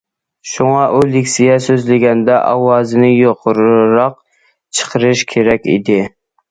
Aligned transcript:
شۇڭا 0.51 0.85
ئۇ 0.93 1.01
لېكسىيە 1.15 1.57
سۆزلىگەندە 1.67 2.39
ئاۋازىنى 2.47 3.13
يۇقىرىراق 3.13 4.19
چىقىرىشى 4.81 5.33
كېرەك 5.37 5.75
ئىدى. 5.77 6.03